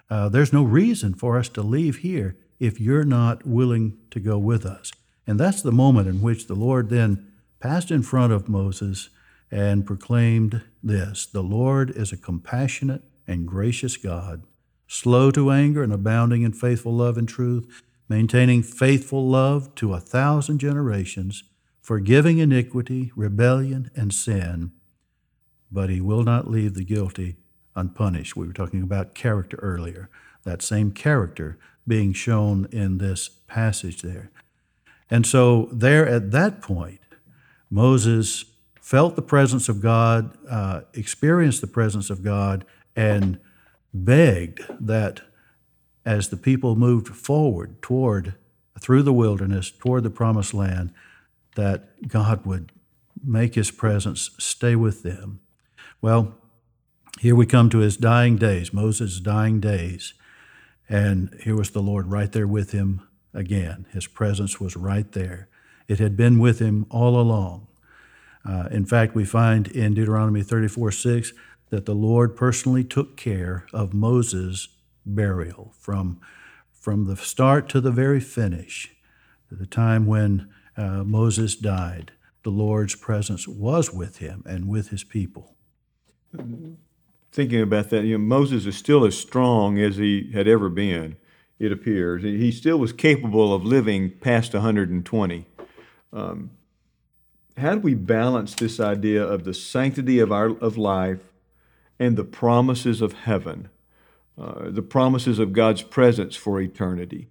Uh, 0.08 0.28
there's 0.28 0.52
no 0.52 0.62
reason 0.62 1.14
for 1.14 1.38
us 1.38 1.49
to 1.50 1.62
leave 1.62 1.99
here 1.99 2.37
if 2.61 2.80
you're 2.80 3.04
not 3.04 3.44
willing 3.46 3.99
to 4.11 4.20
go 4.20 4.38
with 4.38 4.64
us. 4.64 4.92
And 5.26 5.40
that's 5.40 5.62
the 5.62 5.73
moment 5.73 6.06
in 6.06 6.20
which 6.20 6.46
the 6.46 6.54
Lord 6.54 6.88
then 6.88 7.32
passed 7.58 7.90
in 7.90 8.02
front 8.02 8.32
of 8.32 8.49
Moses 8.49 9.08
and 9.54 9.87
proclaimed 9.87 10.62
this 10.82 11.25
The 11.26 11.42
Lord 11.42 11.90
is 11.90 12.11
a 12.11 12.16
compassionate 12.16 13.04
and 13.25 13.46
gracious 13.46 13.96
God, 13.96 14.42
slow 14.88 15.30
to 15.30 15.52
anger 15.52 15.84
and 15.84 15.92
abounding 15.92 16.42
in 16.42 16.52
faithful 16.52 16.92
love 16.92 17.16
and 17.16 17.28
truth, 17.28 17.82
maintaining 18.08 18.64
faithful 18.64 19.28
love 19.28 19.73
to 19.76 19.94
a 19.94 20.00
thousand 20.00 20.58
generations, 20.58 21.44
forgiving 21.80 22.38
iniquity, 22.38 23.12
rebellion, 23.14 23.92
and 23.94 24.12
sin, 24.12 24.73
but 25.70 25.88
he 25.88 26.00
will 26.00 26.25
not 26.25 26.50
leave 26.50 26.75
the 26.75 26.84
guilty 26.84 27.37
unpunished. 27.76 28.34
We 28.34 28.49
were 28.49 28.52
talking 28.52 28.82
about 28.82 29.14
character 29.14 29.58
earlier, 29.62 30.11
that 30.42 30.62
same 30.62 30.90
character 30.90 31.58
being 31.87 32.12
shown 32.12 32.66
in 32.73 32.99
this 32.99 33.28
passage 33.28 34.02
there. 34.02 34.32
And 35.08 35.25
so, 35.25 35.68
there 35.70 36.08
at 36.08 36.32
that 36.32 36.61
point, 36.61 37.00
Moses 37.70 38.46
felt 38.84 39.16
the 39.16 39.22
presence 39.22 39.70
of 39.70 39.80
God, 39.80 40.36
uh, 40.46 40.82
experienced 40.92 41.62
the 41.62 41.66
presence 41.66 42.10
of 42.10 42.22
God, 42.22 42.66
and 42.94 43.38
begged 43.94 44.60
that 44.78 45.22
as 46.04 46.28
the 46.28 46.36
people 46.36 46.76
moved 46.76 47.08
forward 47.08 47.80
toward, 47.80 48.34
through 48.78 49.02
the 49.02 49.12
wilderness, 49.12 49.70
toward 49.70 50.02
the 50.02 50.10
promised 50.10 50.52
land, 50.52 50.92
that 51.56 52.06
God 52.06 52.44
would 52.44 52.72
make 53.24 53.54
his 53.54 53.70
presence 53.70 54.32
stay 54.38 54.76
with 54.76 55.02
them. 55.02 55.40
Well, 56.02 56.34
here 57.20 57.34
we 57.34 57.46
come 57.46 57.70
to 57.70 57.78
his 57.78 57.96
dying 57.96 58.36
days, 58.36 58.74
Moses' 58.74 59.18
dying 59.18 59.60
days. 59.60 60.12
And 60.90 61.34
here 61.42 61.56
was 61.56 61.70
the 61.70 61.80
Lord 61.80 62.08
right 62.08 62.30
there 62.30 62.46
with 62.46 62.72
him 62.72 63.00
again. 63.32 63.86
His 63.94 64.06
presence 64.06 64.60
was 64.60 64.76
right 64.76 65.10
there. 65.12 65.48
It 65.88 66.00
had 66.00 66.18
been 66.18 66.38
with 66.38 66.58
him 66.58 66.84
all 66.90 67.18
along. 67.18 67.68
Uh, 68.46 68.68
in 68.70 68.84
fact, 68.84 69.14
we 69.14 69.24
find 69.24 69.68
in 69.68 69.94
Deuteronomy 69.94 70.42
34 70.42 70.92
6 70.92 71.32
that 71.70 71.86
the 71.86 71.94
Lord 71.94 72.36
personally 72.36 72.84
took 72.84 73.16
care 73.16 73.66
of 73.72 73.94
Moses' 73.94 74.68
burial 75.06 75.72
from, 75.78 76.20
from 76.72 77.06
the 77.06 77.16
start 77.16 77.68
to 77.70 77.80
the 77.80 77.90
very 77.90 78.20
finish, 78.20 78.94
the 79.50 79.66
time 79.66 80.06
when 80.06 80.48
uh, 80.76 81.04
Moses 81.04 81.56
died. 81.56 82.12
The 82.42 82.50
Lord's 82.50 82.94
presence 82.94 83.48
was 83.48 83.92
with 83.92 84.18
him 84.18 84.42
and 84.46 84.68
with 84.68 84.88
his 84.88 85.02
people. 85.02 85.54
Thinking 87.32 87.62
about 87.62 87.90
that, 87.90 88.04
you 88.04 88.18
know, 88.18 88.24
Moses 88.24 88.66
is 88.66 88.76
still 88.76 89.04
as 89.04 89.16
strong 89.16 89.78
as 89.78 89.96
he 89.96 90.30
had 90.32 90.46
ever 90.46 90.68
been, 90.68 91.16
it 91.58 91.72
appears. 91.72 92.22
He 92.22 92.52
still 92.52 92.78
was 92.78 92.92
capable 92.92 93.54
of 93.54 93.64
living 93.64 94.10
past 94.10 94.52
120. 94.52 95.46
Um, 96.12 96.50
how 97.56 97.75
do 97.75 97.80
we 97.80 97.94
balance 97.94 98.54
this 98.54 98.80
idea 98.80 99.23
of 99.25 99.44
the 99.44 99.54
sanctity 99.54 100.18
of 100.18 100.32
our 100.32 100.56
of 100.58 100.76
life 100.76 101.32
and 101.99 102.16
the 102.16 102.25
promises 102.25 103.00
of 103.00 103.12
heaven, 103.12 103.68
uh, 104.37 104.70
the 104.70 104.82
promises 104.82 105.38
of 105.38 105.52
God's 105.52 105.82
presence 105.82 106.34
for 106.34 106.61
eternity? 106.61 107.28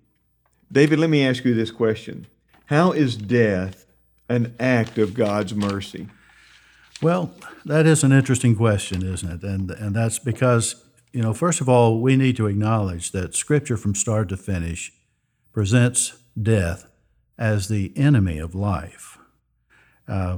David, 0.71 0.99
let 0.99 1.09
me 1.09 1.25
ask 1.25 1.43
you 1.43 1.53
this 1.53 1.71
question: 1.71 2.27
How 2.67 2.91
is 2.91 3.15
death 3.15 3.85
an 4.29 4.55
act 4.59 4.97
of 4.97 5.13
God's 5.13 5.53
mercy? 5.53 6.07
Well, 7.01 7.33
that 7.65 7.85
is 7.85 8.03
an 8.03 8.13
interesting 8.13 8.55
question, 8.55 9.03
isn't 9.03 9.29
it? 9.29 9.43
And 9.43 9.71
and 9.71 9.95
that's 9.95 10.19
because 10.19 10.83
you 11.13 11.21
know, 11.21 11.33
first 11.33 11.61
of 11.61 11.69
all, 11.69 12.01
we 12.01 12.15
need 12.15 12.35
to 12.37 12.47
acknowledge 12.47 13.11
that 13.11 13.35
Scripture, 13.35 13.77
from 13.77 13.93
start 13.93 14.29
to 14.29 14.37
finish, 14.37 14.91
presents 15.51 16.17
death 16.41 16.87
as 17.37 17.67
the 17.67 17.93
enemy 17.95 18.39
of 18.39 18.55
life. 18.55 19.19
Uh, 20.13 20.37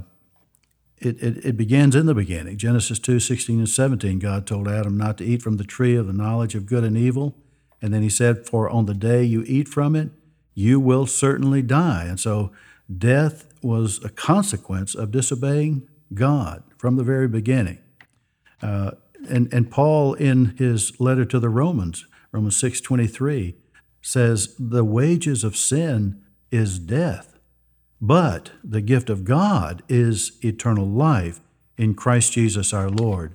it, 0.96 1.22
it, 1.22 1.44
it, 1.44 1.56
begins 1.58 1.94
in 1.94 2.06
the 2.06 2.14
beginning. 2.14 2.56
Genesis 2.56 2.98
2 2.98 3.20
16 3.20 3.58
and 3.58 3.68
17, 3.68 4.18
God 4.18 4.46
told 4.46 4.66
Adam 4.66 4.96
not 4.96 5.18
to 5.18 5.24
eat 5.24 5.42
from 5.42 5.58
the 5.58 5.64
tree 5.64 5.94
of 5.94 6.06
the 6.06 6.14
knowledge 6.14 6.54
of 6.54 6.64
good 6.64 6.82
and 6.82 6.96
evil. 6.96 7.36
And 7.82 7.92
then 7.92 8.00
he 8.00 8.08
said, 8.08 8.46
For 8.46 8.70
on 8.70 8.86
the 8.86 8.94
day 8.94 9.22
you 9.22 9.44
eat 9.46 9.68
from 9.68 9.94
it, 9.94 10.08
you 10.54 10.80
will 10.80 11.06
certainly 11.06 11.60
die. 11.60 12.04
And 12.04 12.18
so 12.18 12.52
death 12.96 13.52
was 13.62 14.02
a 14.02 14.08
consequence 14.08 14.94
of 14.94 15.10
disobeying 15.10 15.86
God 16.14 16.62
from 16.78 16.96
the 16.96 17.04
very 17.04 17.28
beginning. 17.28 17.78
Uh, 18.62 18.92
and, 19.28 19.52
and 19.52 19.70
Paul, 19.70 20.14
in 20.14 20.56
his 20.56 20.98
letter 20.98 21.26
to 21.26 21.38
the 21.38 21.50
Romans, 21.50 22.06
Romans 22.32 22.56
6 22.56 22.80
23, 22.80 23.56
says, 24.00 24.56
The 24.58 24.84
wages 24.84 25.44
of 25.44 25.54
sin 25.54 26.22
is 26.50 26.78
death. 26.78 27.35
But 28.00 28.52
the 28.62 28.80
gift 28.80 29.08
of 29.08 29.24
God 29.24 29.82
is 29.88 30.32
eternal 30.44 30.86
life 30.86 31.40
in 31.76 31.94
Christ 31.94 32.32
Jesus 32.32 32.72
our 32.72 32.90
Lord. 32.90 33.34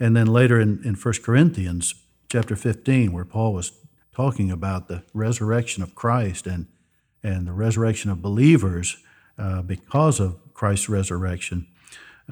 And 0.00 0.16
then 0.16 0.26
later 0.26 0.60
in, 0.60 0.80
in 0.84 0.94
1 0.94 1.14
Corinthians 1.22 1.94
chapter 2.28 2.56
15, 2.56 3.12
where 3.12 3.24
Paul 3.24 3.52
was 3.52 3.72
talking 4.14 4.50
about 4.50 4.88
the 4.88 5.02
resurrection 5.12 5.82
of 5.82 5.94
Christ 5.94 6.46
and, 6.46 6.66
and 7.22 7.46
the 7.46 7.52
resurrection 7.52 8.10
of 8.10 8.22
believers 8.22 8.96
uh, 9.38 9.62
because 9.62 10.20
of 10.20 10.36
Christ's 10.54 10.88
resurrection, 10.88 11.66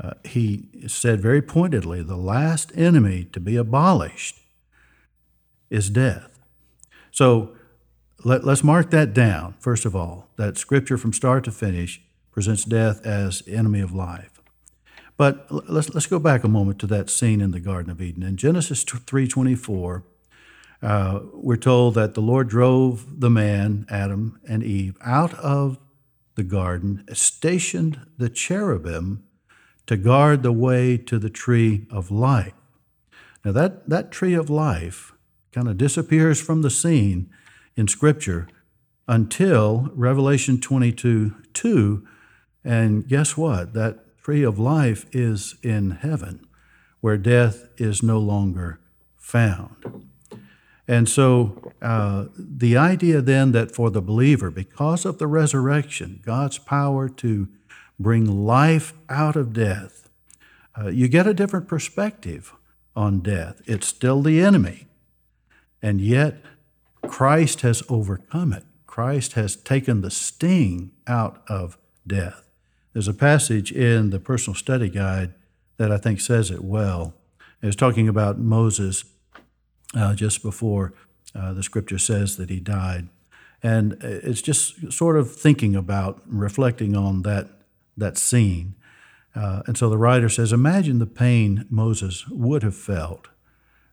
uh, 0.00 0.12
he 0.24 0.68
said 0.86 1.20
very 1.20 1.40
pointedly 1.40 2.02
the 2.02 2.16
last 2.16 2.72
enemy 2.74 3.24
to 3.32 3.40
be 3.40 3.56
abolished 3.56 4.38
is 5.70 5.90
death. 5.90 6.38
So 7.10 7.56
let, 8.26 8.44
us 8.44 8.64
mark 8.64 8.90
that 8.90 9.14
down, 9.14 9.54
first 9.60 9.84
of 9.84 9.94
all, 9.94 10.28
that 10.34 10.58
scripture 10.58 10.98
from 10.98 11.12
start 11.12 11.44
to 11.44 11.52
finish 11.52 12.02
presents 12.32 12.64
death 12.64 13.06
as 13.06 13.40
enemy 13.46 13.80
of 13.80 13.92
life. 13.92 14.40
But 15.16 15.46
let's, 15.70 15.94
let's 15.94 16.08
go 16.08 16.18
back 16.18 16.42
a 16.42 16.48
moment 16.48 16.80
to 16.80 16.88
that 16.88 17.08
scene 17.08 17.40
in 17.40 17.52
the 17.52 17.60
Garden 17.60 17.88
of 17.88 18.02
Eden. 18.02 18.24
In 18.24 18.36
Genesis 18.36 18.84
3.24, 18.84 20.02
uh, 20.82 21.20
we're 21.34 21.56
told 21.56 21.94
that 21.94 22.14
the 22.14 22.20
Lord 22.20 22.48
drove 22.48 23.20
the 23.20 23.30
man, 23.30 23.86
Adam 23.88 24.40
and 24.48 24.64
Eve, 24.64 24.96
out 25.02 25.32
of 25.34 25.78
the 26.34 26.42
garden, 26.42 27.04
stationed 27.12 28.00
the 28.18 28.28
cherubim 28.28 29.22
to 29.86 29.96
guard 29.96 30.42
the 30.42 30.52
way 30.52 30.96
to 30.96 31.20
the 31.20 31.30
tree 31.30 31.86
of 31.92 32.10
life. 32.10 32.54
Now, 33.44 33.52
that, 33.52 33.88
that 33.88 34.10
tree 34.10 34.34
of 34.34 34.50
life 34.50 35.12
kind 35.52 35.68
of 35.68 35.78
disappears 35.78 36.40
from 36.40 36.62
the 36.62 36.70
scene 36.70 37.30
in 37.76 37.88
Scripture 37.88 38.48
until 39.06 39.90
Revelation 39.94 40.60
22 40.60 41.34
2. 41.52 42.06
And 42.64 43.06
guess 43.06 43.36
what? 43.36 43.72
That 43.74 44.18
tree 44.18 44.42
of 44.42 44.58
life 44.58 45.06
is 45.12 45.54
in 45.62 45.92
heaven, 45.92 46.46
where 47.00 47.16
death 47.16 47.68
is 47.76 48.02
no 48.02 48.18
longer 48.18 48.80
found. 49.16 50.08
And 50.88 51.08
so 51.08 51.72
uh, 51.82 52.26
the 52.36 52.76
idea 52.76 53.20
then 53.20 53.52
that 53.52 53.72
for 53.72 53.90
the 53.90 54.02
believer, 54.02 54.50
because 54.50 55.04
of 55.04 55.18
the 55.18 55.26
resurrection, 55.26 56.20
God's 56.24 56.58
power 56.58 57.08
to 57.08 57.48
bring 57.98 58.44
life 58.44 58.94
out 59.08 59.36
of 59.36 59.52
death, 59.52 60.08
uh, 60.78 60.88
you 60.88 61.08
get 61.08 61.26
a 61.26 61.34
different 61.34 61.66
perspective 61.66 62.52
on 62.94 63.20
death. 63.20 63.62
It's 63.66 63.86
still 63.86 64.22
the 64.22 64.40
enemy, 64.40 64.86
and 65.82 66.00
yet 66.00 66.42
Christ 67.08 67.62
has 67.62 67.82
overcome 67.88 68.52
it. 68.52 68.64
Christ 68.86 69.34
has 69.34 69.56
taken 69.56 70.00
the 70.00 70.10
sting 70.10 70.92
out 71.06 71.42
of 71.48 71.78
death. 72.06 72.48
There's 72.92 73.08
a 73.08 73.14
passage 73.14 73.72
in 73.72 74.10
the 74.10 74.18
personal 74.18 74.54
study 74.54 74.88
guide 74.88 75.34
that 75.76 75.92
I 75.92 75.98
think 75.98 76.20
says 76.20 76.50
it 76.50 76.64
well. 76.64 77.14
It's 77.62 77.76
talking 77.76 78.08
about 78.08 78.38
Moses 78.38 79.04
uh, 79.94 80.14
just 80.14 80.42
before 80.42 80.94
uh, 81.34 81.52
the 81.52 81.62
scripture 81.62 81.98
says 81.98 82.36
that 82.36 82.48
he 82.48 82.60
died. 82.60 83.08
And 83.62 83.94
it's 84.02 84.42
just 84.42 84.92
sort 84.92 85.16
of 85.16 85.34
thinking 85.34 85.74
about, 85.74 86.22
reflecting 86.26 86.96
on 86.96 87.22
that, 87.22 87.48
that 87.96 88.16
scene. 88.16 88.76
Uh, 89.34 89.62
and 89.66 89.76
so 89.76 89.90
the 89.90 89.98
writer 89.98 90.28
says 90.28 90.52
Imagine 90.52 90.98
the 90.98 91.06
pain 91.06 91.66
Moses 91.68 92.26
would 92.28 92.62
have 92.62 92.76
felt 92.76 93.28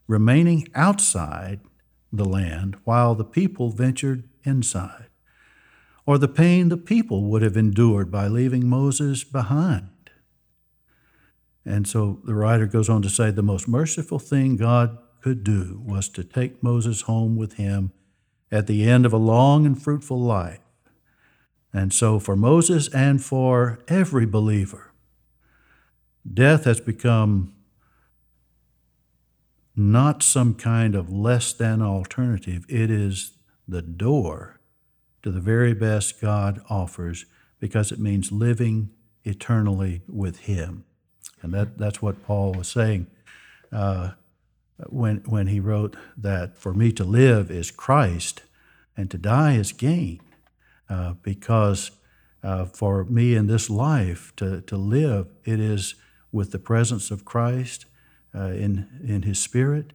remaining 0.07 0.67
outside 0.75 1.59
the 2.13 2.25
land 2.25 2.77
while 2.83 3.15
the 3.15 3.25
people 3.25 3.71
ventured 3.71 4.29
inside, 4.43 5.07
or 6.05 6.17
the 6.17 6.27
pain 6.27 6.69
the 6.69 6.77
people 6.77 7.23
would 7.23 7.41
have 7.41 7.57
endured 7.57 8.11
by 8.11 8.27
leaving 8.27 8.67
Moses 8.67 9.23
behind. 9.23 9.89
And 11.65 11.87
so 11.87 12.19
the 12.23 12.35
writer 12.35 12.67
goes 12.67 12.89
on 12.89 13.01
to 13.01 13.09
say 13.09 13.31
the 13.31 13.41
most 13.41 13.67
merciful 13.67 14.19
thing 14.19 14.57
God 14.57 14.97
could 15.21 15.43
do 15.43 15.81
was 15.85 16.09
to 16.09 16.23
take 16.23 16.61
Moses 16.61 17.01
home 17.01 17.35
with 17.35 17.53
him 17.53 17.91
at 18.51 18.67
the 18.67 18.87
end 18.87 19.05
of 19.05 19.13
a 19.13 19.17
long 19.17 19.65
and 19.65 19.81
fruitful 19.81 20.19
life. 20.19 20.59
And 21.71 21.91
so, 21.91 22.19
for 22.19 22.35
Moses 22.35 22.87
and 22.89 23.23
for 23.23 23.79
every 23.87 24.27
believer, 24.27 24.91
death 26.31 26.65
has 26.65 26.79
become 26.79 27.52
not 29.75 30.21
some 30.21 30.53
kind 30.53 30.95
of 30.95 31.11
less 31.11 31.53
than 31.53 31.81
alternative. 31.81 32.65
It 32.69 32.91
is 32.91 33.37
the 33.67 33.81
door 33.81 34.59
to 35.23 35.31
the 35.31 35.39
very 35.39 35.73
best 35.73 36.21
God 36.21 36.61
offers 36.69 37.25
because 37.59 37.91
it 37.91 37.99
means 37.99 38.31
living 38.31 38.91
eternally 39.23 40.01
with 40.07 40.41
Him. 40.41 40.85
And 41.41 41.53
that, 41.53 41.77
that's 41.77 42.01
what 42.01 42.23
Paul 42.23 42.53
was 42.53 42.67
saying. 42.67 43.07
Uh, 43.71 44.11
when, 44.89 45.17
when 45.25 45.47
he 45.47 45.59
wrote 45.59 45.95
that 46.17 46.57
for 46.57 46.73
me 46.73 46.91
to 46.93 47.03
live 47.03 47.49
is 47.51 47.71
Christ 47.71 48.43
and 48.97 49.09
to 49.11 49.17
die 49.17 49.53
is 49.53 49.71
gain, 49.71 50.21
uh, 50.89 51.13
because 51.21 51.91
uh, 52.43 52.65
for 52.65 53.05
me 53.05 53.35
in 53.35 53.47
this 53.47 53.69
life 53.69 54.33
to, 54.37 54.61
to 54.61 54.77
live, 54.77 55.27
it 55.45 55.59
is 55.59 55.95
with 56.31 56.51
the 56.51 56.59
presence 56.59 57.11
of 57.11 57.25
Christ 57.25 57.85
uh, 58.35 58.47
in, 58.47 58.87
in 59.05 59.23
His 59.23 59.39
Spirit, 59.39 59.93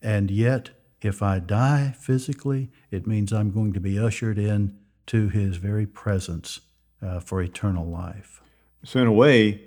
and 0.00 0.30
yet 0.30 0.70
if 1.00 1.22
I 1.22 1.38
die 1.38 1.94
physically, 1.98 2.70
it 2.90 3.06
means 3.06 3.32
I'm 3.32 3.50
going 3.50 3.72
to 3.72 3.80
be 3.80 3.98
ushered 3.98 4.38
in 4.38 4.78
to 5.06 5.28
His 5.28 5.56
very 5.56 5.86
presence 5.86 6.60
uh, 7.02 7.20
for 7.20 7.42
eternal 7.42 7.86
life. 7.86 8.40
So, 8.84 9.00
in 9.00 9.06
a 9.06 9.12
way, 9.12 9.62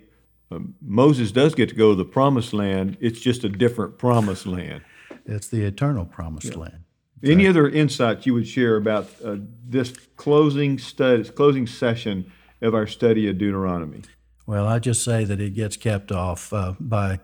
um, 0.51 0.75
Moses 0.81 1.31
does 1.31 1.55
get 1.55 1.69
to 1.69 1.75
go 1.75 1.91
to 1.91 1.95
the 1.95 2.05
promised 2.05 2.53
land. 2.53 2.97
It's 2.99 3.19
just 3.19 3.43
a 3.43 3.49
different 3.49 3.97
promised 3.97 4.45
land. 4.45 4.83
It's 5.25 5.47
the 5.47 5.63
eternal 5.63 6.05
promised 6.05 6.53
yeah. 6.53 6.59
land. 6.59 6.83
Any 7.23 7.47
other 7.47 7.67
insights 7.67 8.25
you 8.25 8.33
would 8.33 8.47
share 8.47 8.75
about 8.75 9.09
uh, 9.23 9.37
this 9.67 9.91
closing 10.15 10.77
study, 10.77 11.23
closing 11.29 11.65
session 11.65 12.31
of 12.61 12.75
our 12.75 12.85
study 12.85 13.27
of 13.29 13.37
Deuteronomy? 13.37 14.01
Well, 14.45 14.67
I 14.67 14.79
just 14.79 15.03
say 15.03 15.23
that 15.23 15.41
it 15.41 15.55
gets 15.55 15.75
kept 15.75 16.11
off 16.11 16.53
uh, 16.53 16.73
by 16.79 17.19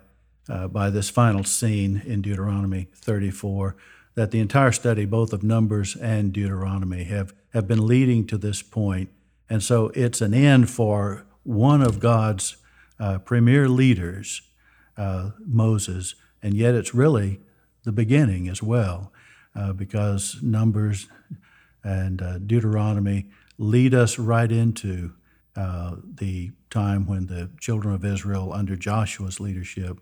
uh, 0.51 0.67
by 0.67 0.89
this 0.89 1.09
final 1.09 1.43
scene 1.43 2.01
in 2.05 2.21
Deuteronomy 2.21 2.89
34. 2.93 3.75
That 4.15 4.31
the 4.31 4.39
entire 4.39 4.73
study, 4.73 5.05
both 5.05 5.31
of 5.31 5.41
Numbers 5.41 5.95
and 5.95 6.33
Deuteronomy, 6.33 7.05
have 7.05 7.33
have 7.53 7.67
been 7.67 7.87
leading 7.87 8.27
to 8.27 8.37
this 8.37 8.61
point. 8.61 9.09
and 9.49 9.63
so 9.63 9.91
it's 9.95 10.21
an 10.21 10.33
end 10.33 10.69
for 10.69 11.25
one 11.43 11.81
of 11.81 11.99
God's 11.99 12.57
uh, 12.99 13.17
premier 13.19 13.67
leaders, 13.67 14.41
uh, 14.97 15.31
Moses, 15.45 16.15
and 16.41 16.53
yet 16.53 16.75
it's 16.75 16.93
really 16.93 17.39
the 17.83 17.91
beginning 17.91 18.47
as 18.47 18.61
well, 18.61 19.11
uh, 19.55 19.73
because 19.73 20.37
Numbers 20.41 21.07
and 21.83 22.21
uh, 22.21 22.37
Deuteronomy 22.37 23.27
lead 23.57 23.93
us 23.93 24.19
right 24.19 24.51
into 24.51 25.13
uh, 25.55 25.95
the 26.05 26.51
time 26.69 27.05
when 27.05 27.25
the 27.25 27.49
children 27.59 27.93
of 27.93 28.05
Israel, 28.05 28.53
under 28.53 28.75
Joshua's 28.75 29.39
leadership, 29.39 29.99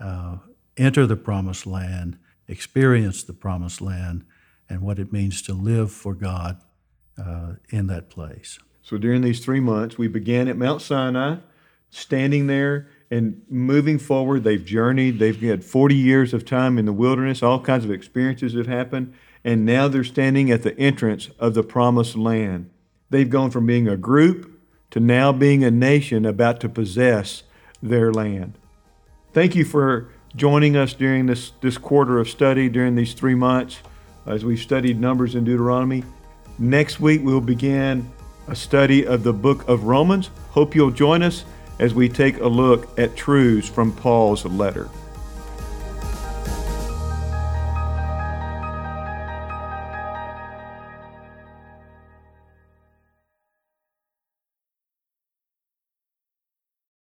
uh, 0.00 0.38
enter 0.76 1.06
the 1.06 1.16
promised 1.16 1.66
land, 1.66 2.18
experience 2.46 3.22
the 3.22 3.32
promised 3.32 3.80
land, 3.80 4.24
and 4.68 4.82
what 4.82 4.98
it 4.98 5.12
means 5.12 5.42
to 5.42 5.52
live 5.52 5.90
for 5.92 6.14
God 6.14 6.60
in 7.70 7.88
that 7.88 8.08
place. 8.10 8.60
So 8.82 8.96
during 8.96 9.22
these 9.22 9.40
three 9.40 9.60
months, 9.60 9.98
we 9.98 10.08
began 10.08 10.48
at 10.48 10.56
Mount 10.56 10.80
Sinai 10.80 11.36
standing 11.90 12.46
there 12.46 12.88
and 13.10 13.42
moving 13.48 13.98
forward. 13.98 14.44
They've 14.44 14.64
journeyed, 14.64 15.18
they've 15.18 15.40
had 15.40 15.64
40 15.64 15.94
years 15.94 16.34
of 16.34 16.44
time 16.44 16.78
in 16.78 16.84
the 16.84 16.92
wilderness, 16.92 17.42
all 17.42 17.60
kinds 17.60 17.84
of 17.84 17.90
experiences 17.90 18.54
have 18.54 18.66
happened, 18.66 19.14
and 19.44 19.64
now 19.64 19.88
they're 19.88 20.04
standing 20.04 20.50
at 20.50 20.62
the 20.62 20.76
entrance 20.78 21.30
of 21.38 21.54
the 21.54 21.62
promised 21.62 22.16
land. 22.16 22.70
They've 23.10 23.28
gone 23.28 23.50
from 23.50 23.66
being 23.66 23.88
a 23.88 23.96
group 23.96 24.58
to 24.90 25.00
now 25.00 25.32
being 25.32 25.64
a 25.64 25.70
nation 25.70 26.24
about 26.24 26.60
to 26.60 26.68
possess 26.68 27.42
their 27.82 28.12
land. 28.12 28.58
Thank 29.32 29.54
you 29.54 29.64
for 29.64 30.08
joining 30.34 30.76
us 30.76 30.94
during 30.94 31.26
this, 31.26 31.52
this 31.60 31.76
quarter 31.76 32.18
of 32.18 32.28
study, 32.28 32.68
during 32.68 32.94
these 32.94 33.12
three 33.12 33.34
months, 33.34 33.78
as 34.26 34.44
we've 34.44 34.58
studied 34.58 34.98
Numbers 34.98 35.34
in 35.34 35.44
Deuteronomy. 35.44 36.02
Next 36.58 36.98
week, 36.98 37.20
we'll 37.22 37.40
begin 37.40 38.10
a 38.48 38.56
study 38.56 39.06
of 39.06 39.22
the 39.22 39.32
book 39.32 39.68
of 39.68 39.84
Romans. 39.84 40.30
Hope 40.50 40.74
you'll 40.74 40.90
join 40.90 41.22
us 41.22 41.44
as 41.78 41.92
we 41.94 42.08
take 42.08 42.38
a 42.40 42.48
look 42.48 42.98
at 42.98 43.16
truths 43.16 43.68
from 43.68 43.92
Paul's 43.92 44.46
letter. 44.46 44.88